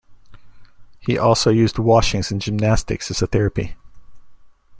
He 0.99 1.15
also 1.15 1.51
used 1.51 1.77
washings 1.77 2.31
and 2.31 2.41
gymnastics 2.41 3.11
as 3.11 3.21
a 3.21 3.27
therapy. 3.27 3.75